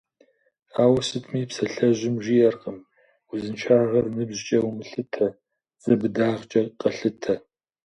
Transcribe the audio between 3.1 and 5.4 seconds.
«Узыншагъэр ныбжькӀэ умылъытэ,